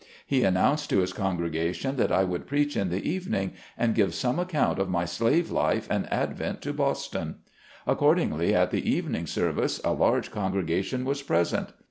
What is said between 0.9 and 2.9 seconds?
his congregation that I would preach in